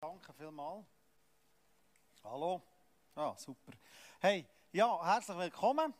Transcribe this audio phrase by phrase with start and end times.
[0.00, 0.86] Danke vielmals.
[2.24, 2.62] Hallo.
[3.14, 3.70] Ah, super.
[4.18, 5.92] Hey, ja, herzlich willkommen.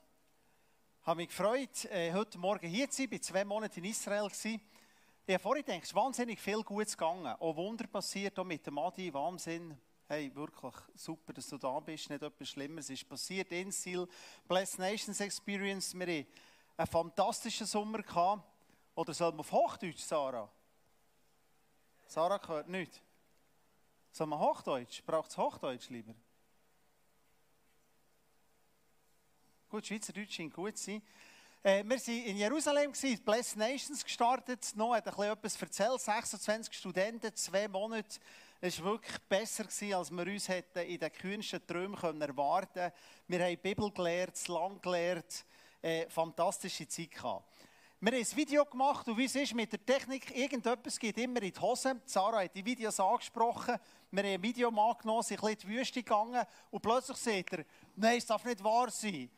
[1.02, 3.08] Ich habe mich gefreut, äh, heute Morgen hier zu sein.
[3.10, 4.30] Ich war zwei Monate in Israel.
[4.32, 4.58] Ich
[5.28, 7.26] habe vorhin gedacht, es ist wahnsinnig viel Gutes gegangen.
[7.26, 9.78] Auch Wunder passiert, auch mit dem Adi, Wahnsinn.
[10.08, 12.08] Hey, wirklich super, dass du da bist.
[12.08, 13.52] Nicht etwas Schlimmeres ist passiert.
[13.52, 14.08] Insil,
[14.48, 15.92] Blessed Nations Experience.
[15.92, 16.26] Wir hatten
[16.78, 18.00] einen fantastischen Sommer.
[18.94, 20.50] Oder soll man auf Hochdeutsch, Sarah?
[22.06, 23.02] Sarah gehört nicht.
[24.12, 25.02] Soll man Hochdeutsch?
[25.04, 26.14] Braucht es Hochdeutsch lieber?
[29.68, 31.02] Gut, Schweizerdeutsch scheint gut zu sein.
[31.62, 34.72] Äh, wir waren in Jerusalem, gewesen, Blessed Nations gestartet.
[34.74, 36.00] Noch hat etwas erzählt.
[36.00, 38.18] 26 Studenten, zwei Monate.
[38.60, 42.92] Es war wirklich besser, gewesen, als wir uns hätten in den kühnsten Träumen erwarten können.
[43.28, 45.44] Wir haben die Bibel gelernt, Land gelernt.
[45.82, 47.44] Äh, fantastische Zeit gehabt.
[48.02, 51.42] Wir haben ein Video gemacht und wie es ist mit der Technik, irgendetwas geht immer
[51.42, 52.00] in die Hose.
[52.06, 53.76] Sarah hat die Videos angesprochen.
[54.10, 58.16] Wir haben ein Video angenommen, sind in die Wüste gegangen und plötzlich seht ihr, nein,
[58.16, 59.28] es darf nicht wahr sein.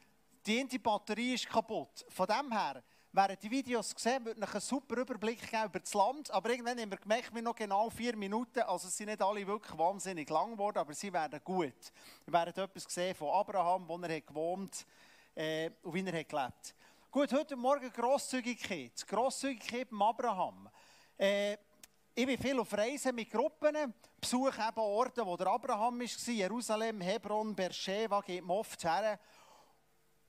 [0.47, 2.07] Die eine Batterie ist kaputt.
[2.09, 5.93] Von dem her, während die Videos gesehen, würde ich einen super Überblick geben über das
[5.93, 6.31] Land.
[6.31, 8.61] Aber irgendwann haben wir gemerkt, wir noch genau vier Minuten.
[8.61, 11.93] Also sind nicht alle wirklich wahnsinnig lang geworden, aber sie werden gut.
[12.27, 14.87] Wir werden etwas gesehen von Abraham, wo er gewohnt
[15.35, 16.75] äh, und wie er hat gelebt
[17.15, 19.07] Gut, heute Morgen Grosszügigkeit.
[19.07, 20.67] Grosszügigkeit beim Abraham.
[21.19, 21.59] Äh,
[22.15, 27.03] ich bin viel auf Reisen mit Gruppen, besuche eben Orte, wo der Abraham war, Jerusalem,
[27.03, 29.21] Hebron, Beersheba, geht man oft her.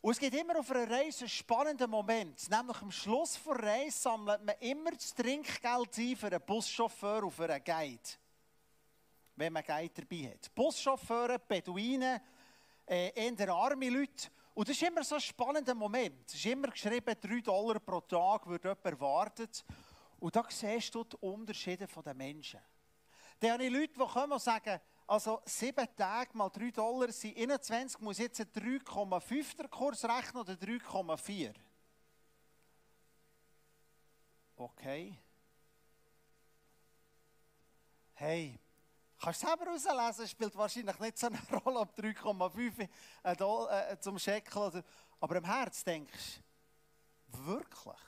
[0.02, 2.50] Und es gibt immer auf einer Reise einen spannenden Moment.
[2.50, 7.32] Nämlich am Schluss der Reise sammelt man immer das Trinkgeld ein für einen Buschauffeur und
[7.32, 8.10] für einen Guide.
[9.38, 10.54] Wenn man einen Guide dabei hat.
[10.54, 12.20] Buschauffeure, Beduinen,
[12.86, 14.30] äh, eher arme Leute.
[14.54, 16.28] Und das ist immer so ein spannender Moment.
[16.28, 19.66] Es ist immer geschrieben, 3 Dollar pro Tag wird jemand erwartet.
[20.20, 22.60] Und da siehst du die Unterschiede der Menschen.
[23.40, 27.36] Da habe ich Leute, die kommen und sagen, also 7 Tage mal 3 Dollar sind
[27.36, 31.54] 21, muss jetzt einen 3,5 Kurs rechnen oder 3,4?
[34.56, 35.20] Okay.
[38.14, 38.60] Hey,
[39.24, 42.90] Kannst du selber herauslesen, spielt wahrscheinlich nicht so eine Rolle, ob 3,5
[43.24, 44.84] äh, zum Schecken oder.
[45.22, 46.42] Aber im Herz denkst
[47.32, 48.02] du, wirklich?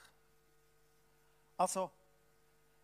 [1.56, 1.90] Also,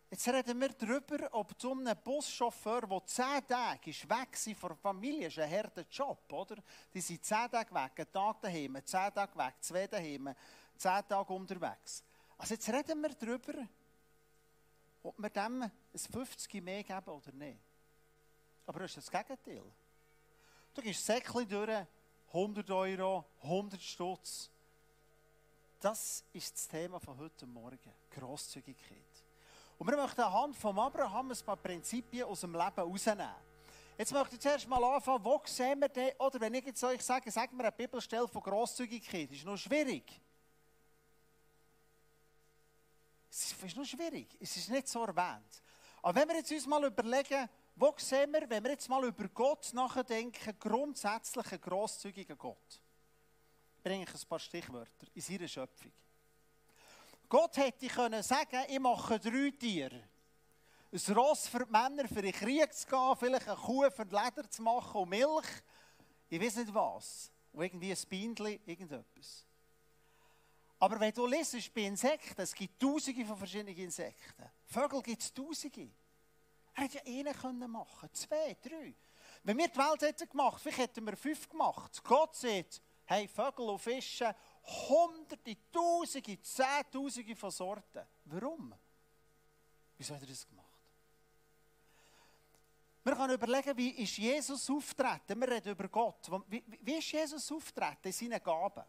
[0.09, 4.69] jetzt reden wir darüber, ob du einem Buschauffeur, der 10 Tage ist, weg ist von
[4.69, 6.55] der Familie, ist ein harter Job, oder?
[6.91, 10.33] Die sind 10 Tage weg, einen Tag daheim, 10 Tage weg, zwei daheim,
[10.75, 12.03] 10 Tage unterwegs.
[12.39, 13.67] Also jetzt reden wir darüber,
[15.03, 17.72] ob wir dem ein 50 mehr geben oder nicht.
[18.65, 19.63] Aber das ist das Gegenteil.
[20.73, 21.85] Du gehst Säckchen durch,
[22.27, 24.49] 100 Euro, 100 Stutz.
[25.79, 27.93] Das ist das Thema von heute Morgen.
[28.09, 29.23] Grosszügigkeit.
[29.77, 33.29] Und wir möchten anhand von Abraham ein paar Prinzipien aus dem Leben herausnehmen.
[33.97, 37.03] Jetzt möchte ich zuerst mal anfangen, wo sehen wir denn, oder wenn ich jetzt euch
[37.03, 40.19] sage, sag mir eine Bibelstelle von Grosszügigkeit, ist noch schwierig.
[43.29, 45.61] Es ist noch schwierig, es ist nicht so erwähnt.
[46.01, 49.27] Aber wenn wir jetzt uns mal überlegen, wo sehen wir, wenn wir jetzt mal über
[49.29, 52.81] Gott nachdenken, grundsätzlich einen grosszügigen Gott?
[53.81, 55.91] Bringe ich ein paar Stichwörter in seiner Schöpfung.
[57.27, 60.03] Gott hätte können sagen, ich mache drei Tiere.
[60.91, 64.47] Ein Ross für die Männer, für den Krieg zu gehen, vielleicht eine Kuh für Leder
[64.47, 65.47] zu machen und Milch.
[66.29, 67.31] Ich weiß nicht was.
[67.51, 69.45] Und irgendwie ein Bindchen, irgendetwas.
[70.77, 74.51] Aber wenn du liest bei Insekten, es gibt tausende von verschiedenen Insekten.
[74.65, 75.89] Vögel gibt es tausende.
[76.75, 78.95] Er hätte ja einen können machen zwei, drei.
[79.43, 82.03] Wenn wir die Welt hätten gemacht, vielleicht hätten wir fünf gemacht.
[82.03, 84.35] Gott sagt, hey, Vögel und Fische,
[84.89, 88.07] hunderte, tausende, zehntausende von Sorten.
[88.25, 88.73] Warum?
[89.97, 90.63] Wieso hat er das gemacht?
[93.03, 95.39] Wir können überlegen, wie ist Jesus auftreten?
[95.39, 96.31] Wir reden über Gott.
[96.47, 98.85] Wie, wie ist Jesus auftreten in seinen Gaben?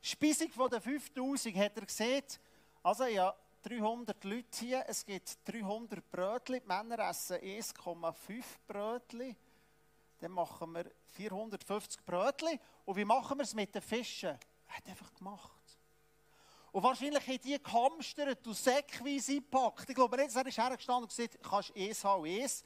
[0.00, 2.24] Speisung von den 5000 hat er gesehen,
[2.82, 9.36] also ja, 300 Leute hier, es gibt 300 Brötchen, die Männer essen 1,5 Brötchen.
[10.18, 12.58] Dann machen wir 450 Brötchen.
[12.84, 14.38] Und wie machen wir es mit den Fischen?
[14.66, 15.50] Er hat einfach gemacht.
[16.72, 19.88] Und wahrscheinlich haben die gehamstert und säckweise eingepackt.
[19.88, 22.64] Ich glaube nicht, er hergestanden und gesagt, kannst eins haben, eins.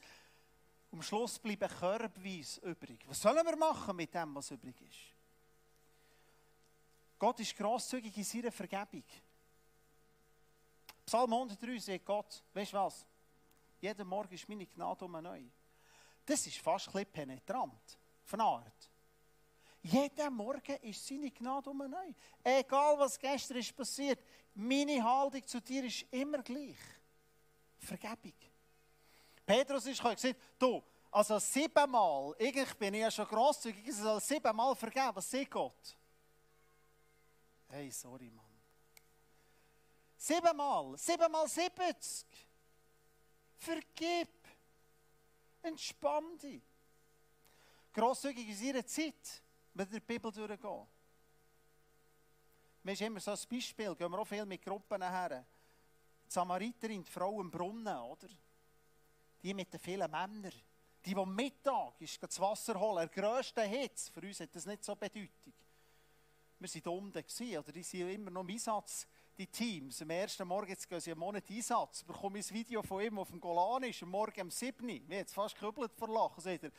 [0.91, 3.03] Am Schluss bleiben körbweise übrig.
[3.07, 5.15] Was sollen wir machen mit dem, was übrig ist?
[7.17, 9.03] Gott ist grosszügig in seiner Vergebung.
[11.05, 13.05] Psalm 103 sagt Gott, weißt du was?
[13.79, 15.43] Jeden Morgen ist meine Gnade um neu.
[16.25, 18.89] Das ist fast ein penetrant, von Art.
[19.83, 22.13] Jeden Morgen ist seine Gnade um neu.
[22.43, 24.19] Egal was gestern ist passiert,
[24.55, 26.79] meine Haltung zu dir ist immer gleich.
[27.77, 28.33] Vergebung.
[29.45, 30.81] Petrus ist gesagt, du,
[31.11, 35.95] also siebenmal, eigentlich bin ich ja schon grosszügig, ich siebenmal vergeben, was sieht Gott?
[37.67, 38.44] Hey, sorry, Mann.
[40.17, 42.27] Siebenmal, siebenmal siebzig.
[43.57, 44.29] Vergib.
[45.61, 46.61] Entspann dich.
[47.93, 49.41] Grosszügig in ihrer Zeit,
[49.73, 50.87] mit der Bibel durchgehen.
[52.83, 55.45] Wir haben immer so ein Beispiel, gehen wir auch viel mit Gruppen her.
[56.27, 58.27] Die Samariterin, die Frau im Brunnen, oder?
[59.41, 60.51] Die mit den vielen Männern.
[61.03, 64.11] Die, die am Mittag ist, das Wasser holen, der grösste Hitze.
[64.11, 65.53] Für uns hat das nicht so Bedeutung.
[66.59, 70.01] Wir waren da unten, oder die sind immer noch im Einsatz, die Teams.
[70.01, 72.03] Am ersten Morgen jetzt gehen sie einen Monat Einsatz.
[72.03, 74.99] Bekomme ein Video von ihm auf dem Golan, ist am Morgen um 7 Uhr.
[75.07, 76.41] Wir haben fast gekübelt vor Lachen.
[76.41, 76.71] Sagt er,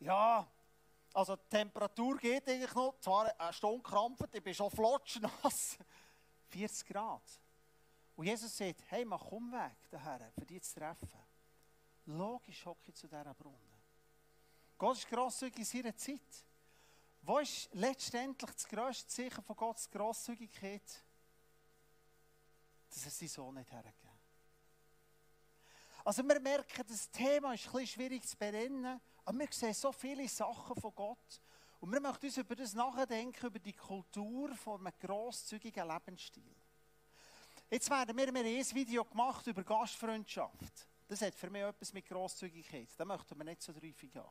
[0.00, 0.46] ja,
[1.12, 5.78] also die Temperatur geht eigentlich noch, zwar eine Stunde krampft, ich bin schon flotschnass.
[6.48, 7.22] 40 Grad.
[8.16, 11.10] Und Jesus sagt, hey, mach Umweg daher, für dich zu treffen.
[12.06, 13.60] Logisch hocke ich zu dieser Brunnen.
[14.78, 16.44] Gott ist grosszügig in seiner Zeit.
[17.22, 21.02] Wo ist letztendlich das grösste Zeichen von Gottes Grosszügigkeit?
[22.96, 24.18] Dass er seinen Sohn nicht hergegeben
[26.02, 29.92] Also wir merken, das Thema ist ein bisschen schwierig zu benennen, aber wir sehen so
[29.92, 31.42] viele Sachen von Gott.
[31.80, 36.56] Und wir möchten uns über das nachdenken, über die Kultur von einem grosszügigen Lebensstil.
[37.68, 40.88] Jetzt werden wir, wir ein Video gemacht über Gastfreundschaft.
[41.06, 42.88] Das hat für mich etwas mit Grosszügigkeit.
[42.96, 44.22] Da möchten wir nicht so drauf gehen.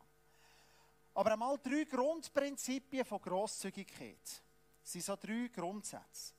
[1.13, 4.41] Aber einmal drei Grundprinzipien von Grosszügigkeit.
[4.81, 6.33] Das sind so drei Grundsätze.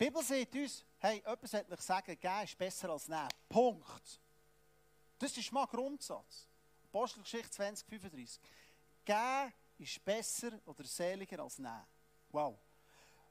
[0.00, 3.28] Die Bibel sagt uns, hey, etwas sollte nicht sagen, geben ist besser als nehmen.
[3.48, 4.20] Punkt.
[5.18, 6.48] Das ist mal ein Grundsatz.
[6.84, 8.40] Apostelgeschichte 20, 35.
[9.04, 11.86] Geben ist besser oder seliger als nehmen.
[12.30, 12.56] Wow.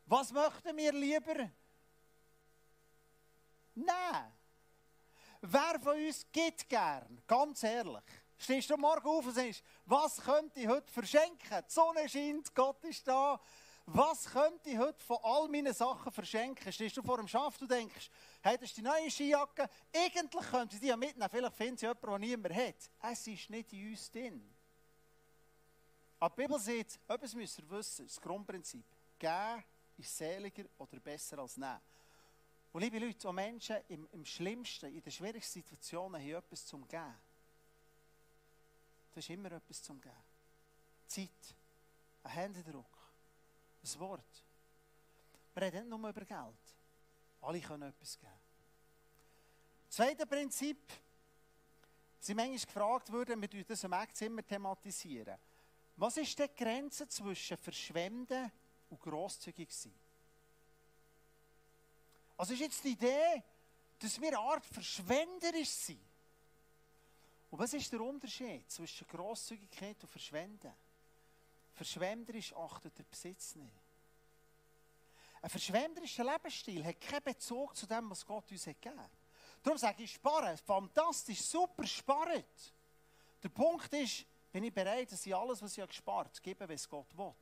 [0.05, 1.49] Was möchten wir lieber?
[3.73, 4.33] Nein.
[5.41, 7.21] Wer von uns gibt gern?
[7.25, 8.03] Ganz ehrlich.
[8.37, 11.63] Stehst du morgen auf und sagst, was könnte ich heute verschenken?
[11.67, 13.39] Die Sonne scheint, Gott ist da.
[13.87, 16.71] Was könnte ich heute von all meinen Sachen verschenken?
[16.71, 18.09] Stehst du vor dem Schaft und denkst,
[18.41, 19.69] hey, das ist die neue Skijacke.
[19.93, 21.29] Eigentlich könnte ich die ja mitnehmen.
[21.29, 23.11] Vielleicht finden sie jemanden, der niemand hat.
[23.11, 24.53] Es ist nicht in uns drin.
[26.19, 28.85] Aber die Bibel sagt, etwas müsst ihr wissen, das Grundprinzip.
[29.17, 29.63] Geben
[29.97, 31.79] ist seliger oder besser als nehmen.
[32.71, 36.87] Und liebe Leute, auch Menschen im, im schlimmsten, in den schwierigsten Situationen haben etwas zum
[36.87, 37.15] Geben.
[39.13, 40.23] Das ist immer etwas zum Geben.
[41.07, 41.55] Zeit,
[42.23, 43.00] ein Händedruck,
[43.83, 44.43] ein Wort.
[45.53, 46.75] Wir reden nicht nur über Geld.
[47.41, 48.31] Alle können etwas geben.
[49.87, 50.77] Das zweite Prinzip,
[52.19, 55.37] Sie manchmal gefragt worden, wir tun das im Eckzimmer thematisieren.
[55.97, 58.51] Was ist die Grenze zwischen Verschwenden
[58.89, 59.99] und grosszügig sein?
[62.37, 63.43] Also ist jetzt die Idee,
[63.97, 66.01] dass wir eine Art verschwenderisch sind.
[67.49, 70.73] Und was ist der Unterschied zwischen Grosszügigkeit und Verschwenden?
[71.81, 73.73] Verschwenderisch achtet der Besitz nicht.
[75.41, 79.03] Ein verschwenderischer Lebensstil hat keinen Bezug zu dem, was Gott uns hat gegeben
[79.63, 80.55] Darum sage ich, sparen.
[80.59, 82.43] Fantastisch, super, sparen.
[83.41, 86.87] Der Punkt ist, bin ich bereit, dass ich alles, was ich gespart habe, gebe, was
[86.87, 87.33] Gott will.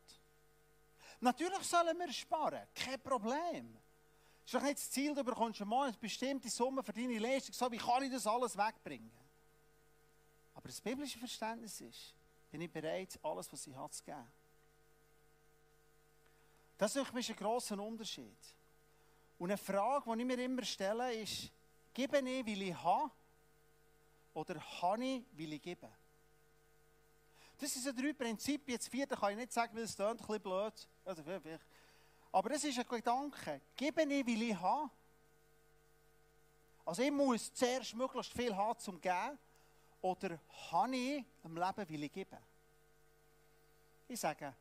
[1.19, 3.77] Natürlich sollen wir sparen, kein Problem.
[4.45, 7.53] Es ist doch nicht das Ziel, du bekommst einen Monat bestimmte Summe für deine Leistung.
[7.53, 9.12] So, wie kann ich das alles wegbringen?
[10.53, 12.15] Aber das biblische Verständnis ist,
[12.51, 14.27] bin ich bereit, alles, was ich habe, zu geben.
[16.77, 18.38] Das ist ein grosser Unterschied.
[19.38, 21.51] Und eine Frage, die ich mir immer stelle, ist,
[21.94, 23.12] gebe ich, weil ich habe,
[24.34, 25.89] oder habe ich, weil ich gebe?
[27.58, 28.75] Das sind so drei Prinzipien.
[28.75, 30.88] Jetzt vierte kann ich nicht sagen, weil es ein bisschen blöd.
[31.03, 31.24] Also,
[32.32, 33.62] aber das ist ein Gedanke.
[33.75, 34.89] Gebe ich, weil ich habe.
[36.86, 39.38] Also ich muss zuerst möglichst viel haben, zum geben.
[40.01, 40.39] Oder
[40.72, 42.38] habe ich im Leben, will ich geben?
[44.08, 44.53] Ich sage,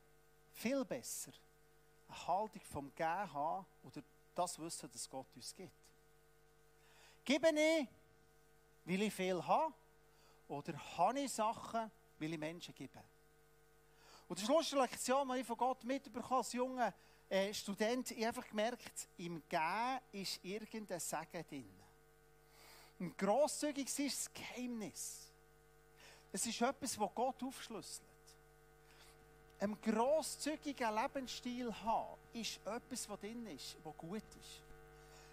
[0.52, 1.32] viel besser
[2.08, 4.02] eine Haltung vom Geben haben oder
[4.34, 5.70] das Wissen, dass Gott uns gibt.
[7.24, 7.88] Gebe ich,
[8.84, 9.74] will ich viel haben?
[10.48, 13.02] Oder habe ich Sachen, will ich Menschen geben?
[14.28, 16.94] Und die Schlusslektion, die ich von Gott mitbekomme als junger
[17.28, 21.80] äh, Student, ich habe einfach gemerkt, im Geben ist irgendein Segen drin.
[22.98, 25.27] Und grosszügig ist das Geheimnis.
[26.32, 28.06] Es ist etwas, das Gott aufschlüsselt.
[29.60, 34.62] Ein grosszügigen Lebensstil haben, ist etwas, was drin ist, was gut ist.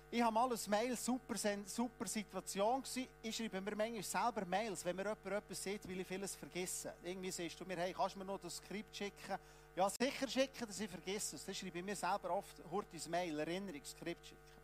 [0.10, 1.36] Ich habe mal ein Mail, super,
[1.66, 3.08] super Situation gewesen.
[3.22, 6.92] Ich schreibe mir manchmal selber Mails, wenn mir jemand etwas sieht, will ich vieles vergessen.
[7.04, 9.38] Irgendwie siehst du mir, hey, kannst du mir noch das Skript schicken?
[9.76, 11.46] Ja, sicher schicken, dass ich vergesse es.
[11.46, 14.56] Dann schreibe ich mir selber oft ein Mail, Erinnerungsskript schicken.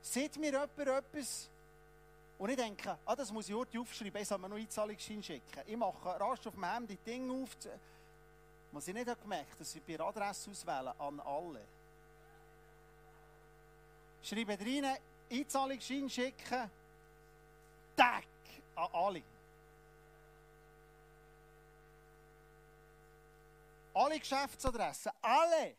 [0.00, 1.48] Sieht mir jemand etwas,
[2.40, 5.60] Und ich denke, ah, das muss ich heute aufschreiben, ich soll mir noch Einzahlungsschein schicken.
[5.66, 7.50] Ich mache rasch auf dem Handy Ding auf.
[8.72, 11.60] Was ich nicht habe gemerkt dass ich bei der Adresse auswählen an alle.
[14.22, 14.96] Schreibe rein,
[15.30, 16.70] Einzahlungsschein schicken.
[17.94, 18.24] Tag
[18.74, 19.22] an alle.
[23.92, 25.76] Alle Geschäftsadressen, alle.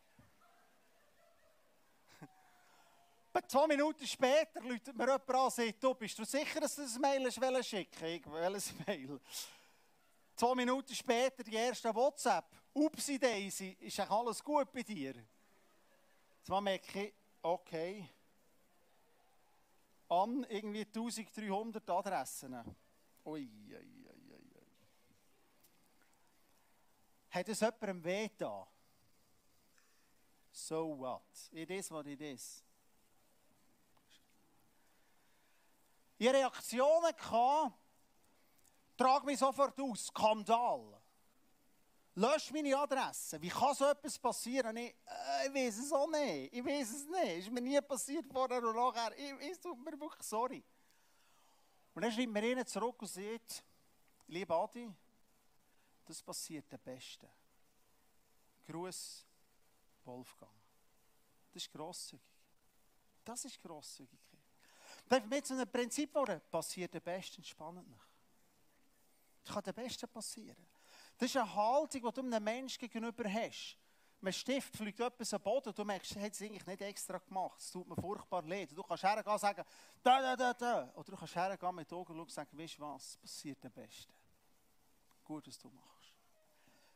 [3.47, 6.81] Zwei Minuten später läutet mir jemand an und sagt, du, bist du sicher, dass du
[6.81, 9.19] das Mail schicken Ich welches Mail?
[10.35, 12.45] Zwei Minuten später die erste WhatsApp.
[12.73, 15.13] Upsi Daisy, ist eigentlich alles gut bei dir?
[16.37, 18.09] Jetzt merke ich, okay.
[20.09, 22.53] An irgendwie 1300 Adressen.
[23.25, 24.65] Ui, ui, ui, ui.
[27.29, 28.67] Hat es jemandem weh da?
[30.51, 31.49] So what?
[31.51, 32.63] It is what it is.
[36.21, 37.73] Ich Reaktionen gehabt,
[38.95, 41.01] trage mich sofort aus, Skandal.
[42.13, 43.41] Lösch meine Adresse.
[43.41, 44.77] Wie kann so etwas passieren?
[44.77, 46.53] Ich, äh, ich weiß es auch nicht.
[46.53, 47.37] Ich weiß es nicht.
[47.39, 49.17] Ist mir nie passiert vorher und nachher.
[49.17, 50.63] Ich, es tut mir wirklich sorry.
[51.95, 53.63] Und dann schreibt mir ihnen zurück und sagt,
[54.27, 54.93] lieber Adi,
[56.05, 57.27] das passiert der Beste.
[58.67, 59.25] Gruß,
[60.05, 60.53] Wolfgang.
[61.51, 62.21] Das ist grosszügig.
[63.25, 64.30] Das ist Grosszügigkeit.
[65.11, 68.01] Darf mir zu einem Prinzip worden, passiert der Beste, entspannt nicht.
[69.43, 70.65] Das kann der Beste passieren.
[71.17, 73.75] Das ist eine Haltung, die du einem Menschen gegenüber hast.
[74.23, 77.17] Ein Stift fliegt etwas am Boden und du merkst, er hat es eigentlich nicht extra
[77.17, 77.59] gemacht.
[77.59, 78.71] Es tut mir furchtbar leid.
[78.71, 79.65] Du kannst hergehen und sagen,
[80.01, 80.93] da, da, da, da.
[80.95, 84.13] Oder du kannst hergehen mit Augen und sagen, weißt du was, passiert am besten.
[85.25, 86.13] Gut, was du machst.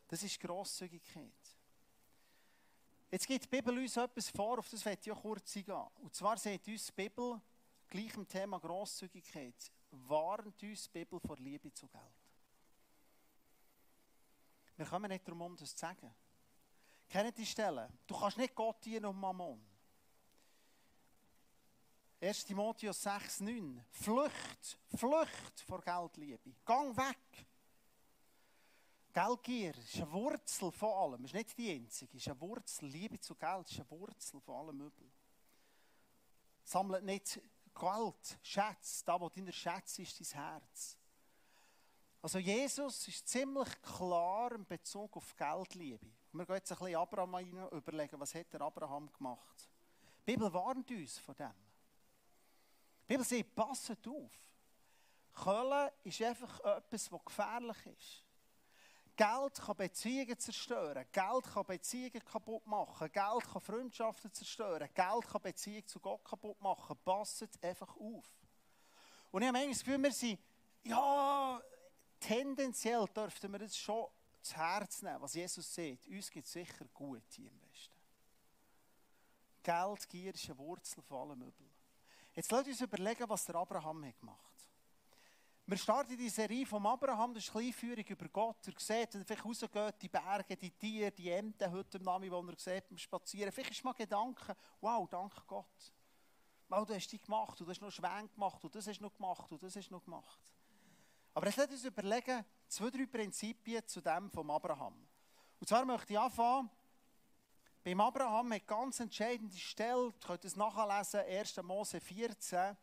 [0.07, 1.33] Das ist Grosszügigkeit.
[3.11, 5.85] Jetzt gibt die Bibel uns etwas vor, auf das werde ich auch kurz eingehen.
[5.95, 7.41] Und zwar sagt uns die Bibel,
[7.95, 12.03] gleich im Thema Grosszügigkeit, warnt uns die Bibel vor Liebe zu Geld.
[14.75, 16.13] Wir kommen nicht darum, um das zu sagen.
[17.07, 17.89] Kennt die Stelle?
[18.05, 19.65] Du kannst nicht Gott dienen um Mammon.
[22.19, 22.45] 1.
[22.45, 23.85] Timotheus 6, 9.
[23.91, 26.53] Flucht, Flucht vor Geldliebe.
[26.65, 27.47] Gang weg.
[29.13, 31.23] Geldgier ist eine Wurzel von allem.
[31.23, 32.17] Ist nicht die einzige.
[32.17, 32.89] Ist eine Wurzel.
[32.89, 35.09] Liebe zu Geld ist eine Wurzel von allem Übel.
[36.63, 37.39] Sammelt nicht
[37.75, 39.03] Geld, Schätze.
[39.05, 40.97] Da, wo deiner Schätze ist, dein Herz.
[42.21, 46.05] Also Jesus ist ziemlich klar in Bezug auf Geldliebe.
[46.31, 49.69] Wir gehen jetzt ein bisschen Abraham rein überlegen, was hat der Abraham gemacht.
[50.21, 51.53] Die Bibel warnt uns von dem.
[53.03, 54.31] Die Bibel sagt, passet auf.
[55.33, 58.24] Köln ist einfach etwas, was gefährlich ist.
[59.15, 61.05] Geld kann Beziehungen zerstören.
[61.11, 63.09] Geld kann Beziehungen kaputt machen.
[63.11, 64.89] Geld kann Freundschaften zerstören.
[64.93, 66.97] Geld kann Beziehungen zu Gott kaputt machen.
[67.03, 68.25] Passet einfach auf.
[69.31, 70.39] Und ich habe manchmal das Gefühl, wir sind,
[70.83, 71.61] ja,
[72.19, 74.07] tendenziell dürften wir das schon
[74.41, 76.07] zu Herz nehmen, was Jesus sagt.
[76.07, 77.95] Uns gibt es sicher gut hier im Westen.
[79.63, 81.71] Geldgier ist eine Wurzel von allem Übel.
[82.33, 84.54] Jetzt lasst uns überlegen, was der Abraham hat gemacht
[85.67, 88.67] wir starten die Serie vom Abraham, das ist eine Kleinführung über Gott.
[88.67, 92.51] Ihr seht, wenn ihr rausgeht, die Berge, die Tiere, die Enten heute im Namen, die
[92.51, 93.51] ihr seht beim Spazieren.
[93.51, 95.93] Vielleicht ist mal Gedanken, wow, danke Gott.
[96.67, 99.51] Weil du hast die gemacht, du hast noch Schwäne gemacht, und das hast noch gemacht,
[99.51, 100.39] und das hast noch gemacht.
[101.33, 104.95] Aber jetzt lasst uns überlegen, zwei, drei Prinzipien zu dem vom Abraham.
[105.59, 106.69] Und zwar möchte ich anfangen,
[107.83, 111.61] beim Abraham eine ganz entscheidende Stelle, ihr könnt es nachlesen, 1.
[111.63, 112.77] Mose 14,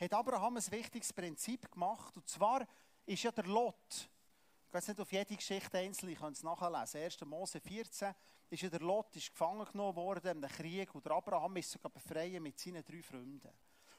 [0.00, 2.16] hat Abraham ein wichtiges Prinzip gemacht.
[2.16, 2.66] Und zwar
[3.06, 6.42] ist ja der Lot, ich gehe jetzt nicht auf jede Geschichte einzeln, ich kann es
[6.42, 7.24] nachlesen, 1.
[7.24, 8.14] Mose 14,
[8.50, 11.90] ist ja der Lot ist gefangen genommen worden einem Krieg und der Abraham ist sogar
[11.90, 13.50] befreien mit seinen drei Freunden.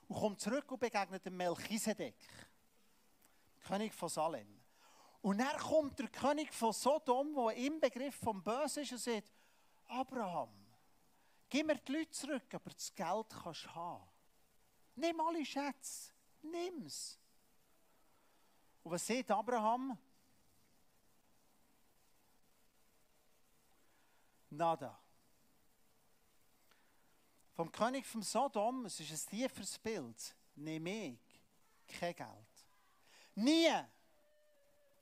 [0.08, 2.16] Und kommt zurück und begegnet dem Melchisedek.
[3.60, 4.60] König von Salem.
[5.22, 9.32] Und dann kommt der König von Sodom, der im Begriff vom Bösen ist, und sagt,
[9.88, 10.50] Abraham,
[11.50, 14.09] gib mir die Leute zurück, aber das Geld kannst du haben.
[14.96, 17.18] Nimm alle Schätze, nimm's.
[18.84, 19.98] Und was sieht Abraham?
[24.50, 25.00] Nada.
[27.54, 31.20] Vom König von Sodom, es ist ein tieferes Bild, nehme ich
[32.00, 32.68] kein Geld.
[33.36, 33.70] Nie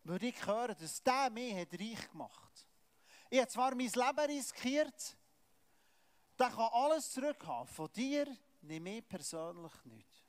[0.04, 2.68] würde ich hören, dass der mich hat reich gemacht hat.
[3.30, 5.18] Ich habe zwar mein Leben riskiert,
[6.40, 7.68] der kann alles zurückhaben.
[7.68, 8.26] Von dir
[8.68, 10.24] nehme ich persönlich nicht.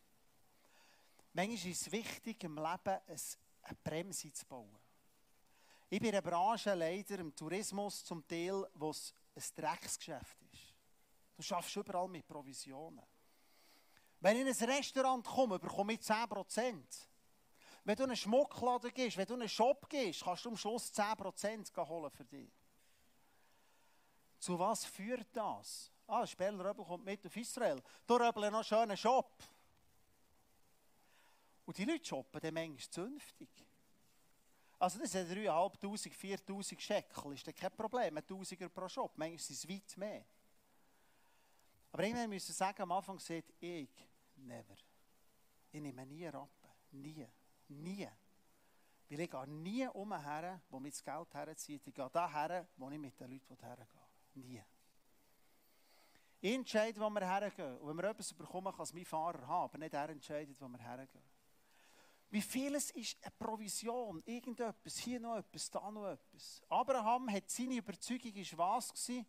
[1.33, 2.99] Manchmal ist es wichtig, im Leben
[3.63, 4.79] eine Bremse zu bauen.
[5.91, 10.75] Ich bin in einer Branche leider im Tourismus zum Teil, wo es ein Drecksgeschäft ist.
[11.35, 13.05] Du schaffst überall mit Provisionen.
[14.21, 17.09] Wenn ich in ein Restaurant komme, bekomme ich 10%.
[17.85, 20.57] Wenn du in einen Schmuckladen gehst, wenn du in einen Shop gehst, kannst du am
[20.57, 22.51] Schluss 10% holen für dich.
[24.39, 25.91] Zu was führt das?
[26.09, 27.83] Ah, Speller Röbel kommt mit auf Israel.
[28.07, 29.45] Da Röbel noch einen schönen Shop.
[31.67, 33.51] Und die Leute shoppen dann manchmal zünftig.
[34.79, 39.13] Also das sind 3'500, 4'000 Schekel, ist das kein Problem, ein Tausiger pro Shop.
[39.17, 40.25] Manchmal sind es weit mehr.
[41.93, 43.91] Aber irgendwann müssen wir sagen, am Anfang sagt ich,
[44.37, 44.77] never.
[45.71, 46.71] Ich nehme nie Rappen.
[46.93, 47.29] Nie.
[47.69, 48.09] Nie.
[49.11, 51.87] Weil ich gehe nie umher, wo mir das Geld herzieht.
[51.87, 53.87] Ich gehe daher, wo ich mit den Leuten hergehe.
[54.35, 54.63] Nie.
[56.41, 57.79] Ich entscheide, wo wir hergehen.
[57.79, 60.69] Und wenn wir etwas bekommen, kann es mein Fahrer haben, aber nicht er entscheidet, wo
[60.69, 61.25] wir hergehen.
[62.31, 66.63] Wie vieles ist eine Provision, irgendetwas, hier noch etwas, da noch etwas.
[66.69, 69.27] Abraham hat seine Überzeugung, ist was gewesen?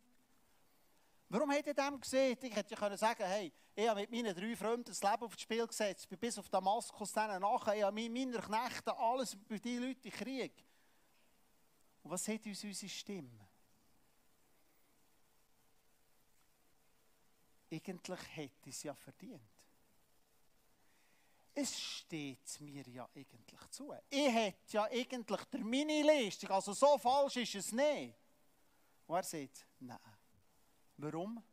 [1.30, 2.38] Warum hat er dem gesehen?
[2.42, 5.66] Ich hätte ja sagen hey, ich habe mit meinen drei Freunden das Leben aufs Spiel
[5.66, 9.82] gesetzt, bin bis auf Damaskus dann nachher, ich habe mit meinen Knechten alles bei den
[9.82, 10.66] Leuten in Krieg.
[12.04, 13.49] Und was sagt uns unsere Stimme?
[17.72, 19.42] Eigentlich hätte es ja verdient.
[21.54, 23.94] Es steht mir ja eigentlich zu.
[24.10, 28.16] Ich hätte ja eigentlich der Mini-Leistung, also so falsch ist es nicht.
[29.08, 30.00] Und er sagt, nein.
[30.98, 31.44] Warum?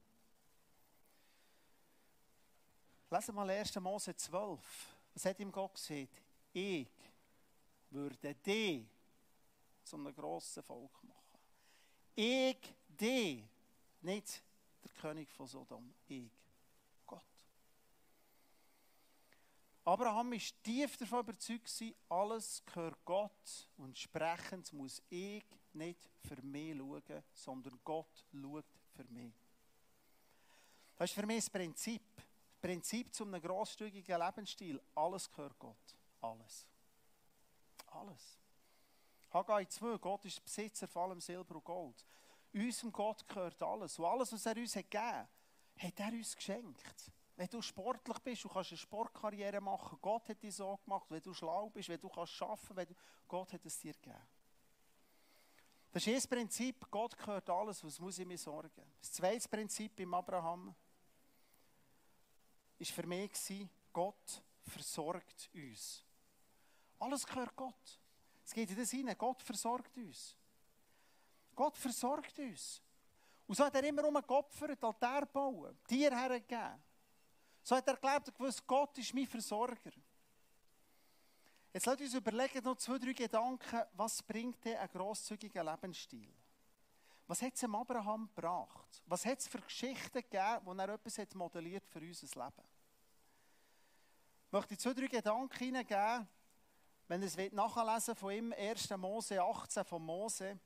[3.11, 3.77] Lesen mal 1.
[3.77, 4.97] Mose 12.
[5.15, 6.23] Was hat ihm Gott gesagt?
[6.53, 6.89] Ich
[7.91, 8.87] würde dich
[9.85, 11.41] zu einem grossen Volk machen.
[12.15, 13.45] Ich, dich,
[14.01, 14.43] nicht
[14.87, 16.31] der König von Sodom, ich,
[17.07, 17.23] Gott.
[19.85, 21.71] Abraham war tief davon überzeugt,
[22.09, 28.65] alles gehört Gott und entsprechend muss ich nicht für mich schauen, sondern Gott schaut
[28.95, 29.33] für mich.
[30.97, 32.03] Das ist für mich das Prinzip.
[32.17, 34.81] Das Prinzip zu einem grosszügigen Lebensstil.
[34.95, 35.97] Alles gehört Gott.
[36.21, 36.67] Alles.
[37.89, 38.39] Alles.
[39.31, 42.05] Haggai 2, Gott ist Besitzer von allem Silber und Gold.
[42.57, 43.99] Unserem Gott gehört alles.
[43.99, 45.29] Und alles, was er uns hat gegeben
[45.79, 47.13] hat, er uns geschenkt.
[47.37, 51.07] Wenn du sportlich bist, du kannst eine Sportkarriere machen, Gott hat dich so gemacht.
[51.11, 54.17] Wenn du schlau bist, wenn du kannst arbeiten, du, Gott hat es dir gegeben.
[55.93, 58.71] Das ist das Prinzip, Gott gehört alles, was muss ich mir sorgen.
[59.01, 60.75] Das zweite Prinzip im Abraham
[62.79, 66.05] war für mich, Gott versorgt uns.
[66.99, 68.01] Alles gehört Gott.
[68.45, 70.37] Es geht in das hinein, Gott versorgt uns.
[71.57, 72.81] Gott versorgt uns.
[73.47, 76.83] Und so hat er immer um geopfert, Altar bauen, Tier hergegeben.
[77.63, 78.33] So hat er geglaubt,
[78.67, 79.93] Gott ist mein Versorger.
[81.73, 86.33] Jetzt lasst uns überlegen, noch zwei, drei Gedanken, was bringt denn ein grosszügiger Lebensstil?
[87.27, 89.03] Was hat es dem Abraham gebracht?
[89.07, 92.69] Was hat es für Geschichten gegeben, wo er etwas hat modelliert für unser Leben?
[94.47, 96.29] Ich möchte zwei, drei Gedanken hineingeben,
[97.09, 98.91] wenn ihr es nachlesen von ihm, 1.
[98.97, 100.59] Mose 18 von Mose.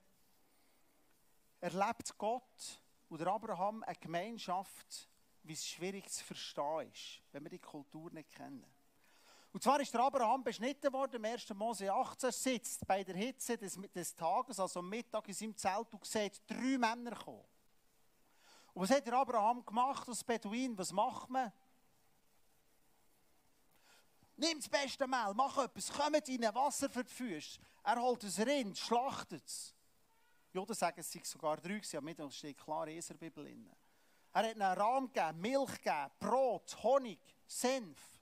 [1.61, 5.09] Erlebt Gott oder Abraham eine Gemeinschaft,
[5.43, 8.65] wie es schwierig zu verstehen ist, wenn wir die Kultur nicht kennen.
[9.53, 11.53] Und zwar ist der Abraham beschnitten worden, im 1.
[11.55, 15.93] Mose 18, sitzt bei der Hitze des, des Tages, also am Mittag in seinem Zelt
[15.93, 17.45] und sieht drei Männer kommen.
[18.73, 20.79] Und was hat der Abraham gemacht als Beduin?
[20.79, 21.53] Was macht man?
[24.37, 27.61] Nimm das beste Mehl, mach etwas, kommt in Wasser für die Füße.
[27.83, 29.75] Er holt ein Rind, schlachtet es.
[30.53, 33.47] Juden sagen, es sind sogar drei, aber mit steht klar in der Bibel.
[34.33, 38.21] Er hat einen Rahm gegeben, Milch gegeben, Brot, Honig, Senf.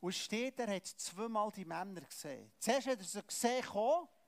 [0.00, 2.50] Und es steht, er hat zweimal die Männer gesehen.
[2.58, 3.64] Zuerst hat er sie gesehen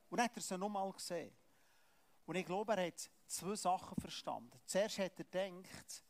[0.08, 1.34] und dann hat er sie nochmal gesehen.
[2.26, 4.58] Und ich glaube, er hat zwei Sachen verstanden.
[4.64, 6.04] Zuerst hat er gedacht,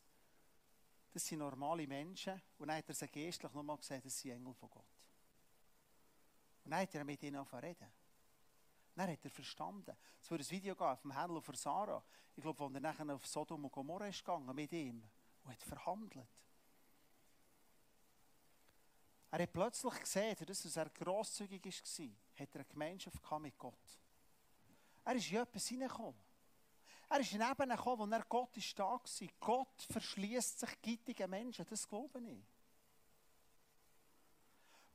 [1.12, 2.40] das sind normale Menschen.
[2.58, 4.84] Und dann hat er sie geistlich nochmal gesehen, das sind Engel von Gott.
[6.64, 8.03] Und dann hat er mit ihnen angefangen reden.
[8.94, 9.96] Dann hat er verstanden.
[10.20, 12.02] Es wird ein Video geben vom Händler für Sarah.
[12.36, 15.02] Ich glaube, wo er nachher auf Sodom und Gomorra ist gegangen mit ihm
[15.44, 16.28] und hat verhandelt.
[19.30, 23.98] Er hat plötzlich gesehen, dass er grosszügig war, hat er eine Gemeinschaft mit Gott.
[25.04, 26.20] Er ist in etwas hineingekommen.
[27.10, 29.00] Er ist in Ebene gekommen, wo er Gott ist da war.
[29.40, 32.44] Gott verschließt sich gittigen Menschen, das glaube ich.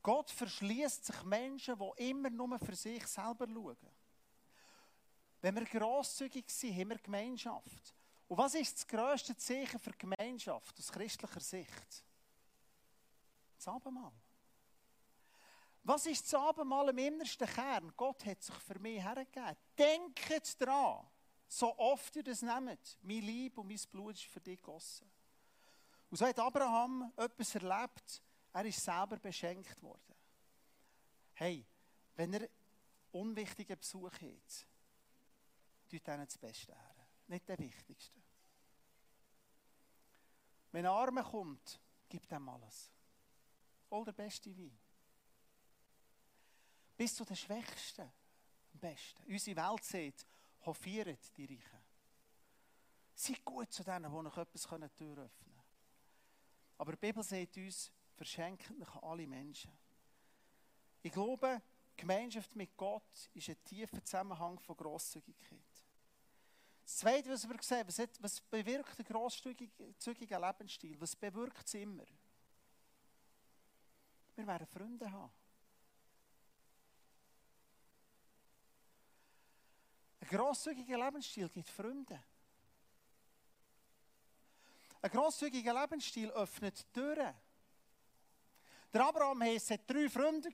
[0.02, 3.76] Gott verschließt sich Menschen, die immer nur für sich selber schauen.
[5.42, 7.94] Wenn wir grosszügig sind, haben wir Gemeinschaft.
[8.28, 12.04] Und was ist das grösste Zeichen für Gemeinschaft aus christlicher Sicht?
[13.56, 14.12] Das Abendmahl.
[15.82, 17.92] Was ist das Abendmahl im innersten Kern?
[17.96, 19.56] Gott hat sich für mich hergegeben.
[19.76, 21.06] Denkt daran,
[21.48, 22.98] so oft ihr das nehmt.
[23.02, 25.10] Mein Lieb und mein Blut ist für dich gegossen.
[26.10, 30.14] Und so hat Abraham etwas erlebt, er ist selber beschenkt worden.
[31.34, 31.66] Hey,
[32.16, 32.48] wenn er
[33.12, 34.66] unwichtigen Besuch hat,
[35.88, 37.06] tut ihnen das Beste her.
[37.28, 38.20] Nicht der Wichtigste.
[40.72, 42.90] Wenn ein Arme kommt, gibt ihm alles.
[43.90, 44.78] All der beste Wein.
[46.96, 49.24] Bis zu den Schwächsten am besten.
[49.24, 50.26] Unsere Welt sieht,
[50.66, 51.80] hofiert die Reichen.
[53.14, 55.30] Seid gut zu denen, die noch etwas öffnen können.
[56.78, 59.72] Aber die Bibel sagt uns, verschenkt euch alle Menschen.
[61.02, 61.62] Ich glaube,
[61.96, 65.58] Gemeinschaft mit Gott ist ein tiefer Zusammenhang von Grosszügigkeit.
[66.84, 71.00] Das Zweite, was wir sehen, was, hat, was bewirkt ein grosszügiger Lebensstil?
[71.00, 72.04] Was bewirkt es immer?
[74.36, 75.32] Wir werden Freunde haben.
[80.20, 82.22] Ein grosszügiger Lebensstil gibt Freunde.
[85.00, 87.34] Ein grosszügiger Lebensstil öffnet Türen.
[88.92, 90.50] Der Abraham hatte drei Freunde.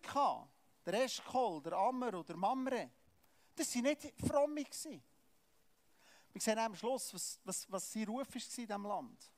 [0.84, 2.90] Der Eschkol, der Ammer und der Mamre.
[3.54, 4.64] Das waren nicht fromme.
[6.32, 9.32] Wir sehen am Schluss, was, was, was sein Ruf war in diesem Land.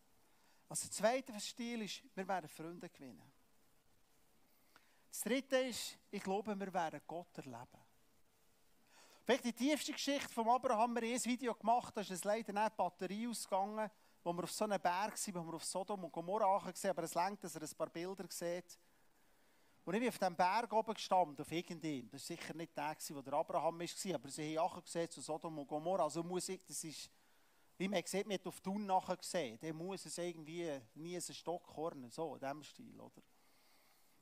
[0.69, 3.33] Also der zweite Stil ist, wir werden Freunde gewinnen.
[5.09, 7.89] Das dritte ist, ich glaube, wir werden Gott erleben.
[9.25, 12.53] Vielleicht die tiefste Geschichte von Abraham haben wir ein Video gemacht, da ist es leider
[12.53, 13.91] nicht die Batterie ausgegangen,
[14.25, 17.05] wo wir auf so einem Berg sind, wo wir auf Sodom und Gomorra gesehen aber
[17.05, 18.79] es längt, dass er ein paar Bilder sieht.
[19.89, 22.11] Und ich bin auf diesem Berg oben gestanden, auf irgendeinem.
[22.11, 25.59] Das war sicher nicht der, wo der Abraham war, aber sie haben gesehen zu Sodom
[25.59, 26.03] und Gomorra.
[26.03, 27.11] Also muss ich, das ist,
[27.79, 31.23] wie man sieht, man hat auf Thun nachher gesehen, dann muss es irgendwie nie ein
[31.23, 33.23] Stockhorn, so in diesem Stil, oder?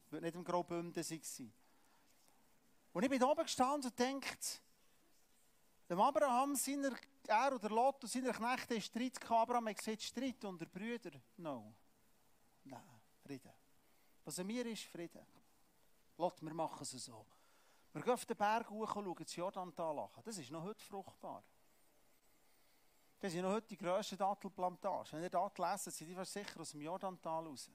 [0.09, 1.52] wird nicht im Graubünden sein.
[2.92, 4.62] Und ich bin oben gestanden und denkt,
[5.90, 9.50] dem Abraham, seiner, er oder Lot und seiner Knechte Streit gehabt.
[9.50, 11.20] Abraham hat gesagt, Streit unter Brüdern.
[11.38, 11.74] No.
[12.62, 13.52] Nein, Frieden.
[14.24, 15.26] Was an mir ist, Frieden.
[16.18, 17.26] Lot, wir machen es so.
[17.92, 20.11] Wir gehen auf den Berg hoch und schauen das Jordantal an.
[20.24, 21.42] Das ist noch heute fruchtbar.
[23.18, 25.12] Das sind noch heute die grössten Dattelplantagen.
[25.12, 27.70] Wenn ihr das lesen, sind die sicher aus dem Jordantal raus.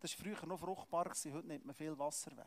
[0.00, 2.46] Das war früher noch fruchtbar, heute nimmt man viel Wasser weg.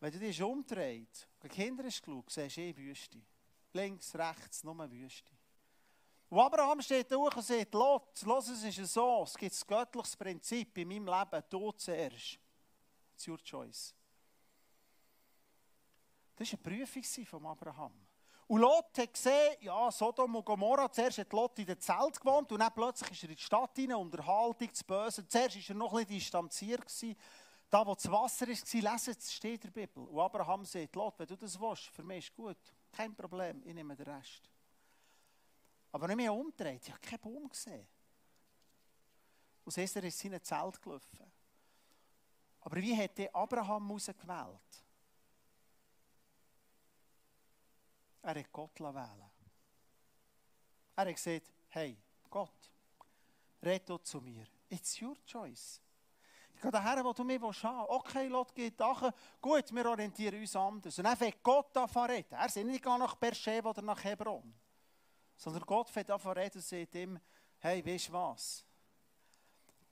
[0.00, 3.22] Wenn du dich umdrehst, und Kinder hast geschaut, siehst du eh Wüste.
[3.72, 5.30] Links, rechts, nur Wüste.
[6.28, 10.76] Und Abraham steht da und sagt, Lot, es ist so, es gibt ein göttliches Prinzip
[10.76, 12.38] in meinem Leben, du zuerst.
[13.16, 13.94] It's your choice.
[16.36, 17.92] Das war eine Prüfung von Abraham.
[18.46, 22.52] Und Lot hat gesehen, ja, Sodom und Gomorra, zuerst hat Lot in den Zelt gewohnt
[22.52, 25.26] und dann plötzlich ist er in die Stadt hinein, Unterhaltung, das Böse.
[25.26, 26.84] Zuerst war er noch ein bisschen distanziert.
[27.70, 30.04] Da, wo das Wasser war, lesen, es steht in der Bibel.
[30.04, 32.58] Und Abraham sagt, Lot, wenn du das willst, für mich ist gut.
[32.92, 34.48] Kein Problem, ich nehme den Rest.
[35.90, 37.88] Aber wenn ich mich umdreht, ich habe keinen Baum gesehen.
[39.64, 41.32] Und so ist in sein Zelt gelaufen.
[42.66, 44.84] Aber wie hat Abraham ausgewählt?
[48.22, 49.30] Er hat Gott wählen
[50.96, 51.96] Er hat gesagt, hey,
[52.28, 52.72] Gott,
[53.62, 54.48] red zu mir.
[54.68, 55.80] It's your choice.
[56.56, 57.64] Ich gehe daher, wo du mich haben willst.
[57.64, 59.12] Okay, Lot geht dahin.
[59.40, 60.98] Gut, wir orientieren uns anders.
[60.98, 62.34] Und dann fängt Gott an zu reden.
[62.34, 64.52] Er sagt nicht nach Beersheba oder nach Hebron.
[65.36, 67.20] Sondern Gott fängt an zu reden und sagt ihm,
[67.58, 68.65] hey, weißt du was?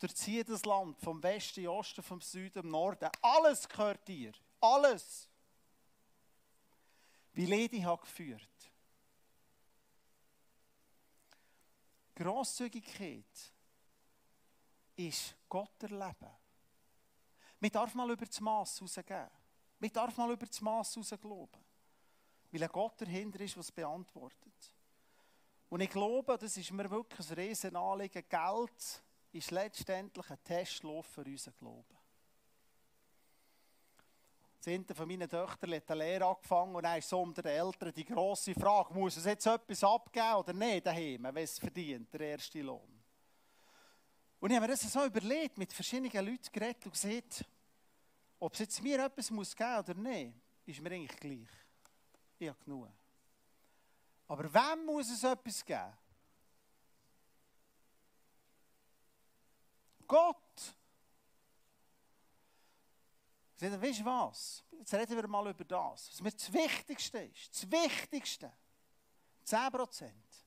[0.05, 3.09] Durchziehe das Land vom Westen, Osten, vom Süden, Norden.
[3.23, 4.33] Alles gehört dir.
[4.61, 5.31] Alles.
[7.33, 8.71] Wie Lady hat geführt.
[12.15, 13.25] Grosszügigkeit
[14.95, 16.37] ist Gott erleben.
[17.59, 19.31] Man darf mal über das Maß rausgeben.
[19.79, 21.65] Man darf mal über das Maß raus glauben.
[22.51, 24.71] Weil ein Gott dahinter ist, was beantwortet.
[25.71, 28.23] Und ich glaube, das ist mir wirklich ein riesen Anliegen.
[28.29, 29.04] Geld
[29.35, 31.99] ist letztendlich ein Testlauf für unseren Glauben.
[34.67, 37.93] Eine von meinen Töchtern hat eine Lehre angefangen und dann ist so unter den Eltern
[37.93, 42.21] die grosse Frage, muss es jetzt etwas abgeben oder nicht daheim, wenn es verdient, der
[42.21, 43.03] erste Lohn.
[44.41, 47.45] Und ich habe mir das so überlegt, mit verschiedenen Leuten geredet und gesagt,
[48.39, 51.51] ob es jetzt mir etwas muss geben oder nicht, ist mir eigentlich gleich.
[52.39, 52.89] Ich habe genug.
[54.29, 55.93] Aber wem muss es etwas geben?
[60.07, 60.77] Gott.
[63.61, 64.65] Weißt du was?
[64.73, 66.11] Jetzt reden wir mal über das.
[66.11, 67.55] Was mir das Wichtigste ist.
[67.55, 68.53] Das Wichtigste.
[69.45, 70.47] 10 Prozent.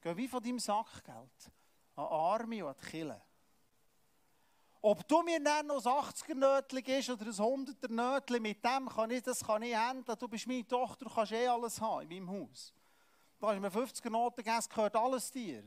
[0.00, 1.52] Gehen wie von deinem Sackgeld
[1.94, 3.12] an Arme und an die.
[4.82, 9.22] Ob du mir dann noch ein 80er-Nötchen gibst oder ein 100er-Nötchen, mit dem kann ich,
[9.22, 10.18] das kann ich handeln.
[10.18, 12.72] Du bist meine Tochter, du kannst eh alles haben in meinem Haus.
[13.38, 15.64] Du hast mir 50er Noten gegeben, gehört alles dir.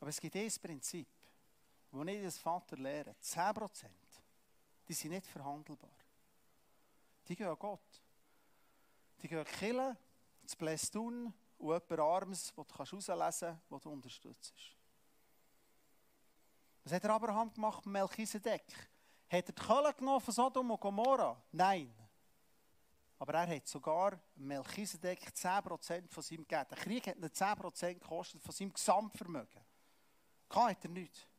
[0.00, 1.08] Aber es gibt ein Prinzip,
[1.92, 3.14] das ich als Vater lehre.
[3.22, 3.86] 10%,
[4.88, 5.90] die sind nicht verhandelbar.
[7.26, 8.02] Die gehen an Gott.
[9.22, 9.96] Die gehen killen,
[10.42, 14.54] das Blästun und jemand Armes, das du herauslesen kannst, das du unterstützt.
[16.84, 18.64] Was hat Abraham gemacht mit Melchisedek?
[19.28, 21.40] Hat er die Kölle genommen von Sodom und Gomorra?
[21.52, 21.94] Nein.
[23.18, 26.66] Aber er hat sogar Melchisedek 10% von seinem gegeben.
[26.70, 29.62] Der Krieg hat ihn 10% gekostet von seinem Gesamtvermögen.
[30.48, 31.29] Kann er nicht.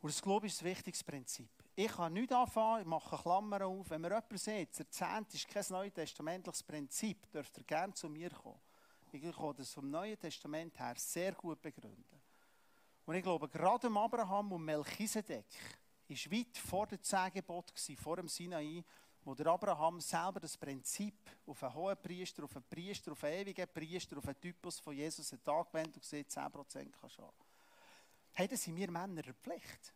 [0.00, 1.50] Und das Glaube ist ein wichtiges Prinzip.
[1.74, 3.90] Ich kann nichts anfangen, ich mache Klammern auf.
[3.90, 8.30] Wenn mir jemand sagt, der Zehnt ist kein neutestamentliches Prinzip, dürft ihr gerne zu mir
[8.30, 8.60] kommen.
[9.12, 12.20] Ich kann das vom Neuen Testament her sehr gut begründen.
[13.06, 15.46] Und ich glaube, gerade Abraham und Melchisedek
[16.08, 18.84] war weit vor dem Zehngebot, vor dem Sinai,
[19.24, 21.14] wo der Abraham selber das Prinzip
[21.46, 24.94] auf einen hohen Priester, auf einen Priester, auf einen ewigen Priester, auf einen Typus von
[24.94, 27.45] Jesus einen Tag gewendet und gesagt, 10% kannst du haben.
[28.38, 29.94] Hey, das sind wir Männer der Pflicht.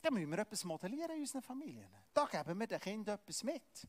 [0.00, 1.90] Da müssen wir etwas modellieren in unseren Familien.
[2.14, 3.88] Da geben wir den Kindern etwas mit.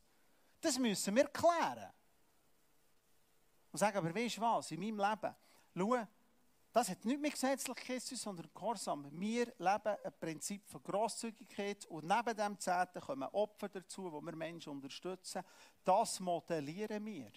[0.60, 1.92] Das müssen wir klären.
[3.70, 5.34] Und sagen, aber weißt du was, in meinem Leben,
[5.76, 6.08] schau,
[6.72, 9.08] das hat nicht mit Gesetzlichkeit zu sondern Gehorsam.
[9.12, 14.34] Wir leben ein Prinzip von Grosszügigkeit und neben dem Zehnten kommen Opfer dazu, wo wir
[14.34, 15.44] Menschen unterstützen.
[15.84, 17.30] Das modellieren wir.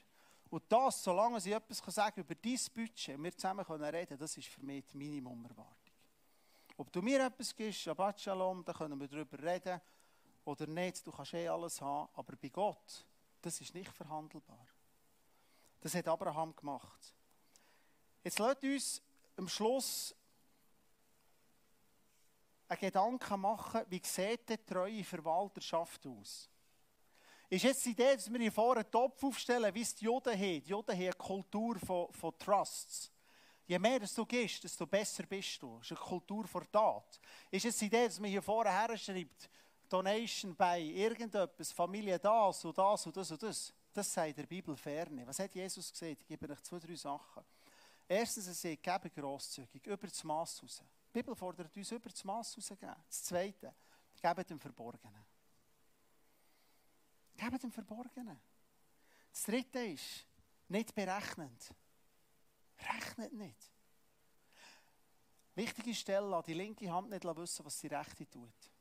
[0.50, 4.20] Und das, solange ich etwas sagen kann über dein Budget und wir zusammen reden können,
[4.20, 5.94] das ist für mich die Minimumerwartung.
[6.78, 9.82] Ob du mir etwas gibst, Shabbat Shalom, dann können wir darüber reden
[10.46, 11.06] oder nicht.
[11.06, 13.06] Du kannst eh alles haben, aber bei Gott,
[13.42, 14.68] das ist nicht verhandelbar.
[15.82, 17.14] Das hat Abraham gemacht.
[18.24, 19.02] Jetzt lasst uns
[19.36, 20.16] am Schluss
[22.68, 26.50] einen Gedanken machen, wie sieht die treue Verwalterschaft aus?
[27.50, 30.34] Ist jetzt die Idee, dass wir hier vorne einen Topf aufstellen, wie es die Juden
[30.34, 30.62] haben.
[30.62, 33.10] Die Juden haben eine Kultur von, von Trusts.
[33.66, 35.78] Je mehr du gibst, desto besser bist du.
[35.78, 37.20] Das ist eine Kultur von Tat.
[37.50, 39.50] Ist jetzt die Idee, dass man hier vorne her schreibt,
[39.88, 43.74] Donation bei irgendetwas, Familie das und das und das und das.
[43.94, 45.26] Das sagt der Bibel ferne.
[45.26, 46.22] Was hat Jesus gesagt?
[46.22, 47.44] Ich gebe euch zwei, drei Sachen.
[48.08, 50.84] Erstens, er sagt, gebe grosszügig, über das Maß raus.
[51.08, 52.96] Die Bibel fordert uns, über das Maß rauszugeben.
[53.08, 53.74] Das Zweite,
[54.22, 55.26] gebe dem Verborgenen.
[57.38, 58.40] Gebe dem Verborgenen.
[59.32, 60.26] Das Dritte ist,
[60.68, 61.74] nicht berechnend.
[62.80, 63.72] Rechnet nicht.
[65.56, 68.72] Wichtige Stelle, lass die linke Hand nicht wissen, was die rechte tut.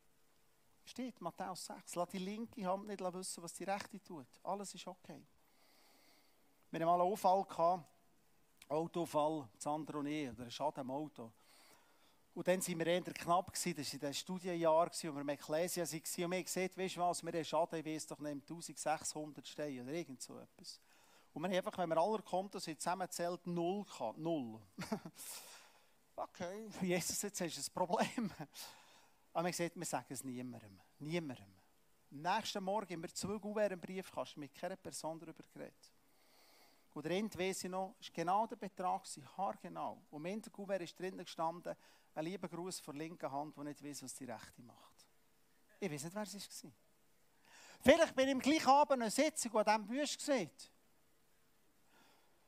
[0.85, 1.95] Steht, Matthäus 6.
[1.95, 4.27] Lass die linke Hand nicht wissen, was die rechte tut.
[4.43, 5.27] Alles ist okay.
[6.71, 7.85] Wir hatten mal einen Unfall
[8.69, 11.33] Autofall, Sandra und ich, oder ein Schaden am Auto.
[12.37, 13.75] Und dann waren wir eher knapp, gewesen.
[13.75, 16.01] das war in dem Studienjahr, wo wir in Ecclesia waren.
[16.01, 19.49] Und wir haben gesehen, weißt du was, wir haben Schaden, ich weiss doch nicht, 1600
[19.49, 20.79] Steine oder irgend so etwas.
[21.33, 24.19] Und wir haben einfach, wenn wir alle Konten sind, zusammenzählt, null gehabt.
[24.19, 24.61] Null.
[26.17, 28.31] okay, Jesus, jetzt hast du ein Problem.
[28.37, 28.49] Aber
[29.33, 30.79] wir haben gesagt, wir sagen es niemandem.
[30.99, 31.55] Niemandem.
[32.11, 33.39] Am nächsten Morgen haben wir zwei
[34.13, 35.73] kannst du mit keiner Person darüber reden.
[36.93, 37.13] Und der
[37.65, 39.07] ich noch, ist genau der Betrag,
[39.39, 40.03] haargenau.
[40.11, 41.75] Und im Interkuvert ist drinnen gestanden,
[42.17, 45.07] ein lieber Gruß von der linken Hand, der nicht weiß, was die rechte macht.
[45.79, 46.73] Ich weiß nicht, wer es war.
[47.81, 50.51] Vielleicht bin ich im gleichen Abend eine Sitzung, wo diesem Büsch gesehen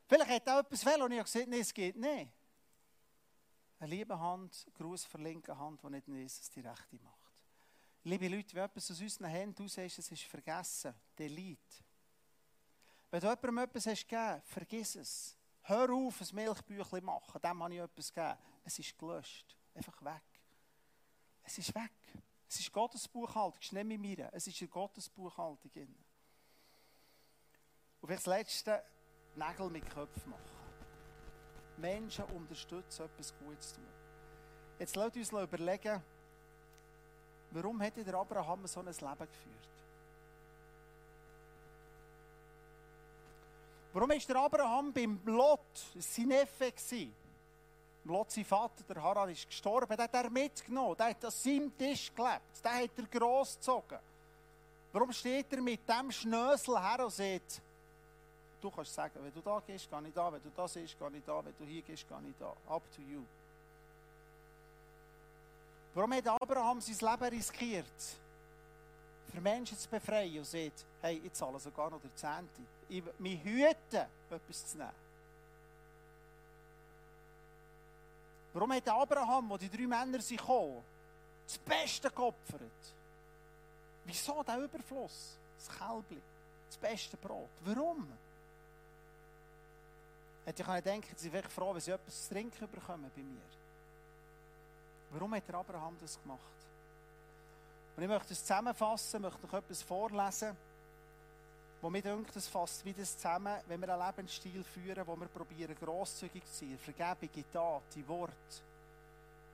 [0.07, 2.31] Vielleicht hat er etwas fehlen und ich habe gesagt, nein, es geht nicht.
[3.79, 6.97] Eine liebe Hand, ein Gruß von der linken Hand, die nicht weiß, was die rechte
[7.03, 7.43] macht.
[8.03, 11.83] Liebe Leute, wenn etwas aus unseren Händen raus ist, es ist vergessen, Delete.
[13.11, 15.37] Wenn du jemandem etwas hast gegeben, vergiss es.
[15.61, 17.39] Hör auf, ein Milchbüchlein machen.
[17.39, 18.37] Dem habe ich etwas gegeben.
[18.63, 19.58] Es ist gelöscht.
[19.79, 20.21] Einfach weg.
[21.41, 21.93] Es ist weg.
[22.49, 23.57] Es ist Gottes Buchhaltung.
[23.61, 24.29] Es ist nicht mehr mir.
[24.33, 25.71] Es ist in Gottes Buchhaltung.
[28.01, 28.83] Und vielleicht das letzte,
[29.35, 30.43] Nägel mit Köpfen machen.
[31.77, 33.87] Menschen unterstützen, etwas Gutes zu tun.
[34.79, 36.03] Jetzt lasst uns überlegen,
[37.51, 39.69] warum hätte der Abraham so ein Leben geführt?
[43.93, 47.15] Warum ist der Abraham beim Lot sein Neffe gewesen?
[48.05, 49.95] Lot, sein Vater, der Haran, ist gestorben.
[49.95, 50.95] Der hat er mitgenommen.
[50.97, 52.63] Der hat an seinem Tisch gelebt.
[52.63, 53.99] Der hat er großgezogen.
[54.91, 57.61] Warum steht er mit dem Schnösel her und sagt,
[58.61, 60.31] du kannst sagen, wenn du da gehst, gehe ich da.
[60.33, 61.45] Wenn du da siehst, gehe ich da.
[61.45, 62.55] Wenn du hier gehst, gehe ich da.
[62.73, 63.23] Up to you.
[65.93, 67.85] Warum hat Abraham sein Leben riskiert?
[69.31, 73.43] Für Menschen zu befreien und sagt, hey, ich zahle sogar noch der Zehnte ich mich
[73.43, 75.08] hüten, etwas zu nehmen.
[78.53, 80.83] Warum hat Abraham, wo die drei Männer sind gekommen,
[81.45, 82.93] das Beste geopfert?
[84.05, 85.37] Wieso der Überfluss?
[85.57, 86.21] Das Kälbli,
[86.67, 87.49] das beste Brot.
[87.65, 88.07] Warum?
[90.45, 93.41] Hätte ich denken, sie wären froh, wenn sie etwas zu trinken bekommen bei mir.
[95.11, 96.39] Warum hat Abraham das gemacht?
[97.95, 100.55] Und ich möchte es zusammenfassen, möchte noch etwas vorlesen,
[101.81, 105.75] wo mir denkt, das fasst wieder zusammen, wenn wir einen Lebensstil führen, wo wir probieren,
[105.75, 108.63] grosszügig zu sein, Vergebung in Tat, in Wort.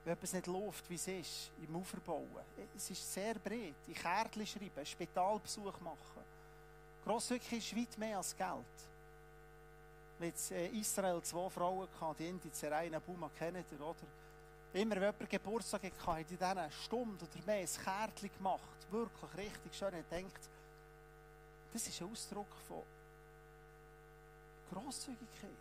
[0.04, 2.28] Wenn etwas nicht läuft, wie es ist, im Aufbauen.
[2.76, 3.76] Es ist sehr breit.
[3.88, 6.24] In Kärtchen schreiben, Spitalbesuch machen.
[7.04, 8.66] Grosszügig ist weit mehr als Geld.
[10.18, 13.96] Wenn in Israel zwei Frauen hatten, die Indi Zeraina Buma kennt ihr, oder?
[14.74, 18.62] Immer wenn jemand Geburtstag hatte, hat in dieser Stunde oder mehr ein Kärtchen gemacht.
[18.92, 19.94] Wirklich richtig schön.
[19.94, 20.50] Ich denkt,
[21.76, 22.82] das ist ein Ausdruck von
[24.72, 25.52] Grosszügigkeit.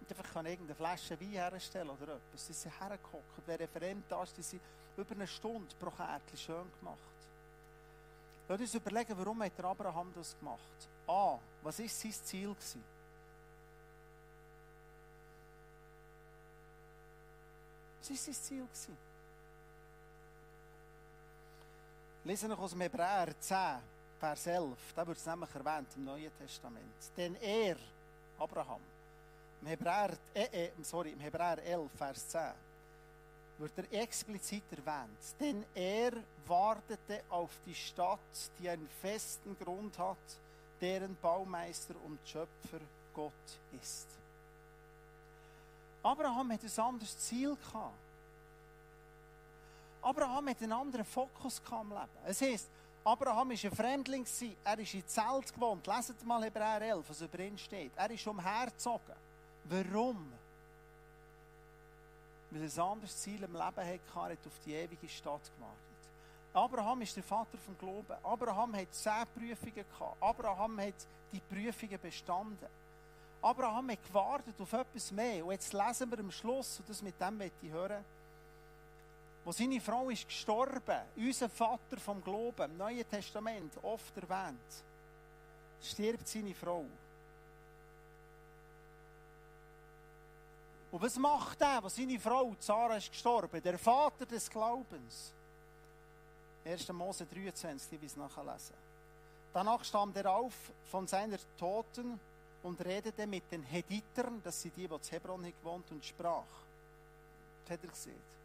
[0.00, 2.44] Und einfach kann irgendeine Flasche Wein herstellen oder etwas.
[2.48, 3.24] Sie sind hergekommen.
[3.46, 4.60] Wer Referent da ist, die sind
[4.96, 6.98] über eine Stunde pro Kärtchen schön gemacht.
[8.48, 10.88] Lass uns überlegen, warum hat Abraham das gemacht?
[11.06, 11.38] A.
[11.62, 12.52] Was war sein Ziel?
[12.52, 12.84] Gewesen?
[18.00, 18.66] Was war sein Ziel?
[18.66, 18.96] Gewesen?
[22.24, 23.78] Lesen wir aus dem Hebräer 10,
[24.18, 24.78] Vers 11.
[24.94, 27.10] Da wird es nämlich erwähnt im Neuen Testament.
[27.16, 27.76] Denn er,
[28.38, 28.80] Abraham,
[29.60, 32.40] im Hebräer, äh, äh, sorry, im Hebräer 11, Vers 10,
[33.58, 35.18] wird er explizit erwähnt.
[35.38, 36.12] Denn er
[36.46, 40.16] wartete auf die Stadt, die einen festen Grund hat,
[40.80, 42.80] deren Baumeister und Schöpfer
[43.14, 43.32] Gott
[43.82, 44.08] ist.
[46.02, 47.94] Abraham hat ein anderes Ziel gehabt.
[50.02, 52.08] Abraham hat einen anderen Fokus im Leben.
[52.26, 52.68] Es heisst,
[53.06, 54.26] Abraham war ein Fremdling,
[54.64, 55.86] er ist in Zelt gewohnt.
[55.86, 57.92] Leset mal Hebräer 11, was über ihn steht.
[57.94, 59.14] Er ist umhergezogen.
[59.62, 60.32] Warum?
[62.50, 65.86] Weil er ein anderes Ziel im Leben hatte, er hat auf die ewige Stadt gewartet.
[66.52, 68.24] Abraham ist der Vater vom Glauben.
[68.24, 70.20] Abraham hat zehn Prüfungen gehabt.
[70.20, 72.68] Abraham hat die Prüfungen bestanden.
[73.40, 75.46] Abraham hat gewartet auf etwas mehr.
[75.46, 78.04] Und jetzt lesen wir am Schluss, und das mit dem möchte ich hören,
[79.46, 84.58] wo seine Frau ist gestorben, unser Vater vom Glauben, im Neuen Testament oft erwähnt,
[85.80, 86.84] stirbt seine Frau.
[90.90, 93.62] Und was macht er, wo seine Frau, Zara, ist gestorben?
[93.62, 95.32] Der Vater des Glaubens.
[96.64, 96.92] 1.
[96.92, 98.74] Mose 23, die wir es nachlesen.
[99.52, 100.54] Danach stammt er auf
[100.90, 102.18] von seiner Toten
[102.64, 106.42] und redete mit den Heditern, das sind die, die zu Hebron gewohnt und sprach.
[107.64, 108.35] Das hat er gesehen.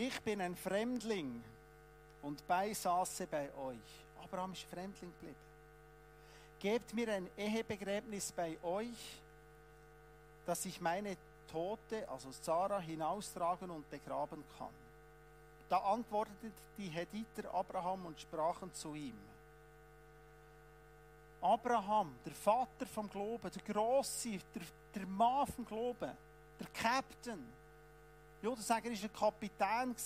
[0.00, 1.44] Ich bin ein Fremdling
[2.22, 3.76] und beisaße bei euch.
[4.24, 5.36] Abraham ist Fremdling geblieben.
[6.58, 9.20] Gebt mir ein Ehebegräbnis bei euch,
[10.46, 11.18] dass ich meine
[11.52, 14.72] Tote, also Sarah, hinaustragen und begraben kann.
[15.68, 19.18] Da antworteten die Hediter Abraham und sprachen zu ihm.
[21.42, 24.62] Abraham, der Vater vom Glauben, der Grosse, der,
[24.94, 26.16] der Mann vom Glauben,
[26.58, 27.59] der Captain.
[28.42, 29.96] Ja, das sagen, er war ein Kapitän.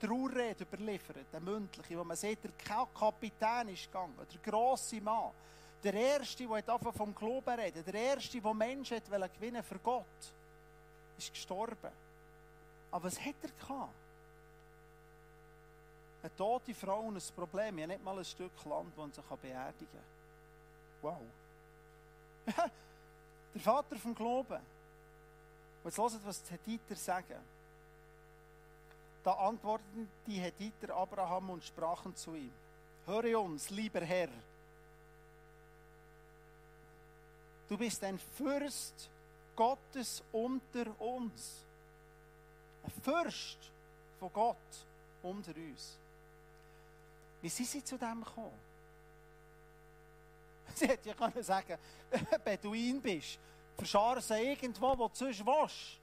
[0.00, 2.52] Die Trauerrede überliefert, der mündliche, wo man sieht, der
[2.94, 5.32] Kapitän ist gegangen, der grosse Mann.
[5.82, 9.00] Der Erste, der vom Glauben reden der Erste, der Menschen
[9.34, 10.04] gewinnen für Gott,
[11.16, 11.92] ist gestorben.
[12.90, 13.94] Aber was hat er gehabt?
[16.22, 17.78] Eine tote Frau und ein Problem.
[17.78, 20.02] Ich habe nicht mal ein Stück Land, das sich beerdigen kann.
[21.02, 21.20] Wow.
[23.54, 24.60] der Vater vom Glauben.
[25.84, 27.36] Und jetzt hört, was die Hediter sagen.
[29.28, 32.50] Da antworteten die Hediter Abraham und sprachen zu ihm:
[33.04, 34.30] Höre uns, lieber Herr.
[37.68, 39.10] Du bist ein Fürst
[39.54, 41.66] Gottes unter uns.
[42.82, 43.58] Ein Fürst
[44.18, 44.86] von Gott
[45.22, 45.98] unter uns.
[47.42, 48.58] Wie sind sie zu dem gekommen?
[50.74, 51.76] Sie hätte ja können sagen,
[52.46, 53.38] Beduin bist,
[53.76, 56.00] verscharen sie irgendwo, wo du sonst willst.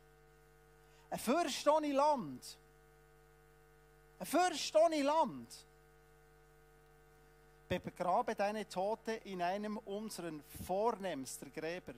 [1.10, 2.60] Ein Fürst ohne Land.
[4.20, 5.66] Ein Fürst ohne Land.
[7.68, 10.32] Begrabe deine Tote in einem unserer
[10.66, 11.94] vornehmsten Gräber.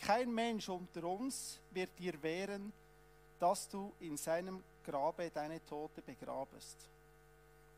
[0.00, 2.72] Kein Mensch unter uns wird dir wehren,
[3.40, 6.76] dass du in seinem Grabe deine Tote begrabest.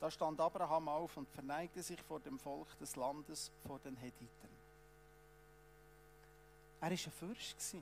[0.00, 4.50] Da stand Abraham auf und verneigte sich vor dem Volk des Landes, vor den Hethitern.
[6.80, 7.76] Er war ein Fürst.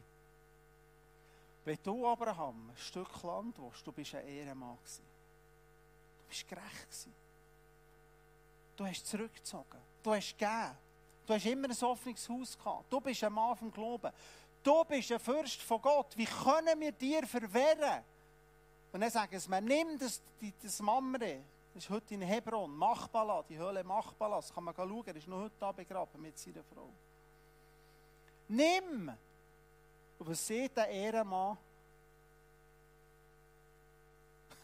[1.65, 4.79] Wenn du, Abraham, ein Stück Land willst, du bist ein Ehrenmann.
[4.85, 5.18] Du
[6.29, 7.09] bist gerecht.
[8.77, 9.81] Du hast zurückgezogen.
[10.03, 10.77] Du hast gegeben.
[11.27, 12.85] Du hast immer ein offenes Haus gehabt.
[12.91, 14.13] Du bist ein Mann vom Glauben.
[14.63, 16.17] Du bist ein Fürst von Gott.
[16.17, 18.05] Wie können wir dir verwehren?
[18.93, 20.23] Und dann sagen sie mir, nimm das,
[20.63, 21.43] das Mamre,
[21.75, 25.29] das ist heute in Hebron, Machbala, die Höhle Machbala, das kann man schauen, er ist
[25.29, 26.89] noch heute da begraben mit seiner Frau.
[28.49, 29.13] Nimm!
[30.19, 31.59] Und was sieht der Ehrenmann?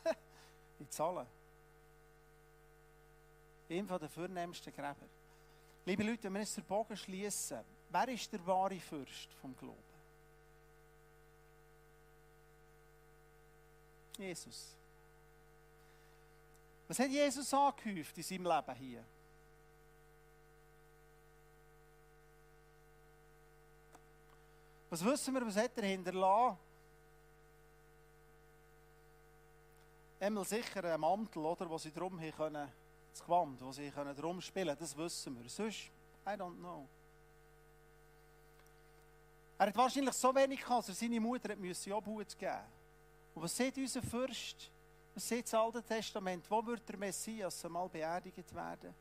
[0.81, 1.27] ich zahle.
[3.69, 5.07] Einer der vornehmsten Gräber.
[5.87, 7.61] Liebe Leute, wenn wir jetzt den Bogen schließen,
[7.91, 9.79] wer ist der wahre Fürst vom Glauben?
[14.19, 14.75] Jesus.
[16.87, 19.05] Was hat Jesus angehäuft in seinem Leben hier?
[24.91, 26.59] Was wissen wir, was hat er hinterlassen?
[30.21, 32.71] Einmal sicher ein Mantel, oder, wo sie drum können,
[33.15, 35.49] das Gewand, wo sie können drum spielen, das wissen wir.
[35.49, 35.91] Sonst,
[36.27, 36.89] I don't know.
[39.57, 42.59] Er hat wahrscheinlich so wenig gehabt, dass er seine Mutter hat müssen Obhut geben.
[43.35, 44.69] Und was sieht unser Fürst?
[45.15, 46.45] Was sieht das Alte Testament?
[46.51, 48.93] Wo wird der Messias einmal beerdigt werden?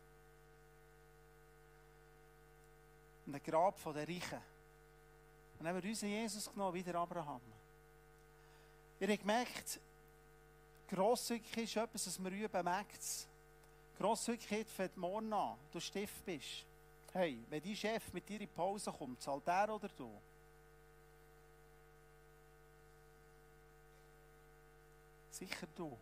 [3.25, 4.41] In dem Grab der Reichen.
[5.57, 7.41] Dann haben wir unseren Jesus genommen, wieder Abraham.
[8.99, 9.79] Ihr habt gemerkt,
[10.87, 13.27] Grosszügigkeit ist etwas, das wir üben, merkt es.
[13.97, 16.65] Grosszügigkeit fängt morgen an, du Stift bist.
[17.13, 20.09] Hey, wenn dein Chef mit dir in Pause kommt, zahlt er oder du?
[25.29, 25.95] Sicher du.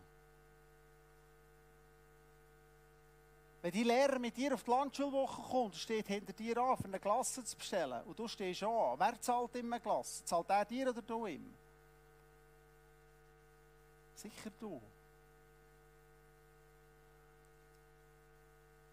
[3.62, 6.98] Wenn die Lehrer mit dir auf die Landschulwoche kommt, steht hinter dir an, für eine
[6.98, 10.24] Klasse zu bestellen, und du stehst an, wer zahlt immer eine Klasse?
[10.24, 11.54] Zahlt er dir oder du ihm?
[14.16, 14.80] Sicher du.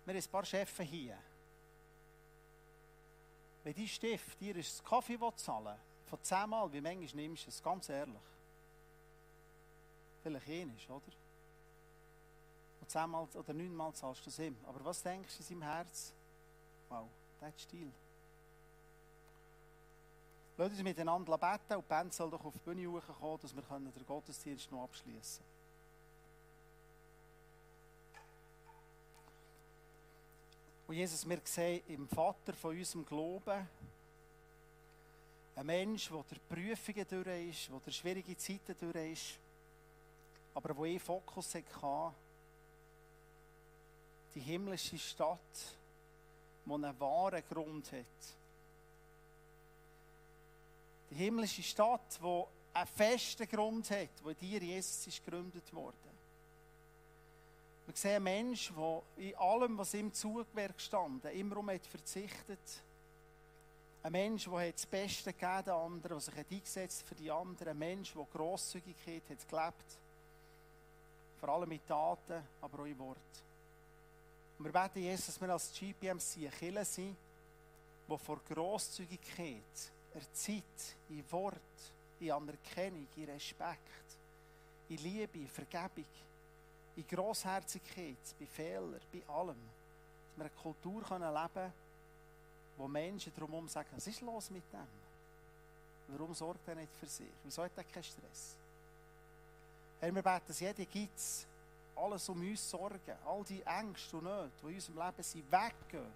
[0.10, 1.16] Wir haben ein paar Chefs hier.
[3.64, 7.62] Wenn dein Stift dir ist Kaffee zahlen von zehnmal, wie manchmal nimmst du es?
[7.62, 8.16] Ganz ehrlich.
[10.24, 11.04] Vielleicht ähnlich, oder?
[12.88, 14.58] zehnmal oder neunmal zahlst du es ihm.
[14.66, 16.12] Aber was denkst du in seinem Herz?
[16.90, 17.08] Wow,
[17.40, 17.92] das ist Stil.
[20.58, 23.62] Lass uns miteinander beten und die Band soll doch auf die Bühne kommen, dass wir
[23.62, 25.59] den Gottesdienst noch abschließen können.
[30.90, 33.70] Und Jesus, wir sehen im Vater von unserem Glauben
[35.56, 39.38] ein Mensch, der durch Prüfungen durch ist, der durch schwierige Zeiten durch ist,
[40.56, 42.16] aber wo einen Fokus hatte,
[44.34, 45.40] die himmlische Stadt,
[46.66, 48.06] die einen wahren Grund hat.
[51.12, 56.09] Die himmlische Stadt, die einen festen Grund hat, wo dir Jesus ist gegründet worden.
[57.90, 62.84] Wir sehen einen Menschen, der in allem, was ihm zugewirkt stand, immer um hat verzichtet.
[64.04, 67.70] Ein Mensch, der das Beste gegeben den anderen, der sich eingesetzt für die anderen.
[67.70, 70.00] Ein Mensch, der Grosszügigkeit hat gelebt.
[71.40, 73.22] Vor allem mit Taten, aber auch in Worten.
[74.60, 77.18] Und wir beten, Jesus, dass wir als GPMC eine Kirche sind,
[78.08, 81.58] die vor Grosszügigkeit, in Zeit, in Wort,
[82.20, 84.18] in Anerkennung, in Respekt,
[84.90, 86.06] in Liebe, in Vergebung,
[87.00, 91.74] in Grossherzigkeit, bei Fehlern, bei allem, dass wir eine Kultur können leben können,
[92.78, 94.88] wo Menschen drumherum sagen, was ist los mit dem?
[96.10, 97.28] Warum sorgt er nicht für sich?
[97.44, 98.56] Wieso hat er keinen Stress?
[100.00, 101.20] Herr, wir beten, dass jeder gibt
[101.96, 106.12] alles um uns sorgen, all die Ängste und Nöte, die in unserem Leben sind, weggehen.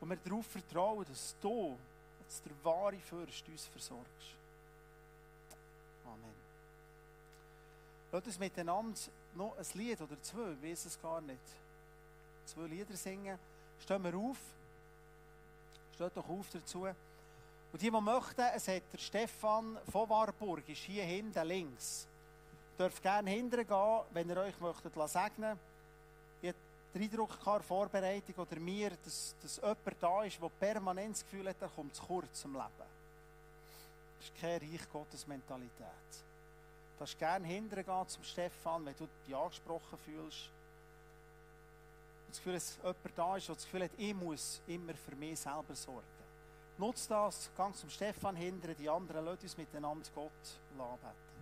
[0.00, 1.76] Und wir darauf vertrauen, dass du
[2.24, 4.36] als der wahre Fürst uns versorgst.
[6.04, 6.43] Amen.
[8.14, 8.96] Lass uns miteinander
[9.34, 11.40] noch ein Lied oder zwei, ich weiß es gar nicht,
[12.44, 13.36] zwei Lieder singen.
[13.80, 14.36] Stehen wir auf.
[15.96, 16.84] Steht doch auf dazu.
[16.84, 16.94] Und
[17.72, 22.06] die, die möchten, es hat der Stefan von Warburg, ist hier hinten links
[22.78, 25.58] dürft gerne hinterher gehen, wenn ihr euch möchtet segnen
[26.40, 26.58] Ich habe
[26.94, 31.48] den Eindruck gehabt, Vorbereitung oder mir, dass, dass jemand da ist, der permanent das Gefühl
[31.48, 32.70] hat, er kommt zu kurz im Leben.
[32.78, 36.24] Das ist keine Reich Gottes Mentalität.
[36.94, 40.50] Du darfst gerne hinterher zum Stefan, wenn du dich angesprochen fühlst.
[42.26, 45.16] Und das Gefühl, dass jemand da ist, der das Gefühl hat, ich muss immer für
[45.16, 46.06] mich selber sorgen.
[46.78, 50.30] Nutzt das, geh zum Stefan hinterher, die anderen, lass uns miteinander Gott
[50.70, 51.33] anbeten.